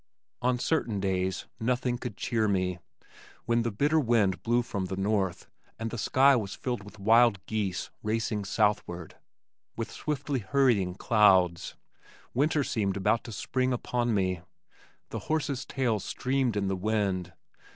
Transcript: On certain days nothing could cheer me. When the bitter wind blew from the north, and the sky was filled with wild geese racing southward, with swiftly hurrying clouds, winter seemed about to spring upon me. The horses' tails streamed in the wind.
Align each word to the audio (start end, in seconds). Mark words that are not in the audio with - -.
On 0.41 0.57
certain 0.57 0.99
days 0.99 1.45
nothing 1.59 1.99
could 1.99 2.17
cheer 2.17 2.47
me. 2.47 2.79
When 3.45 3.61
the 3.61 3.69
bitter 3.69 3.99
wind 3.99 4.41
blew 4.41 4.63
from 4.63 4.85
the 4.85 4.95
north, 4.97 5.47
and 5.77 5.91
the 5.91 5.97
sky 5.99 6.35
was 6.35 6.55
filled 6.55 6.81
with 6.83 6.97
wild 6.97 7.45
geese 7.45 7.91
racing 8.01 8.45
southward, 8.45 9.17
with 9.77 9.91
swiftly 9.91 10.39
hurrying 10.39 10.95
clouds, 10.95 11.75
winter 12.33 12.63
seemed 12.63 12.97
about 12.97 13.23
to 13.25 13.31
spring 13.31 13.73
upon 13.73 14.15
me. 14.15 14.41
The 15.09 15.19
horses' 15.29 15.67
tails 15.67 16.03
streamed 16.03 16.57
in 16.57 16.67
the 16.67 16.75
wind. 16.75 17.33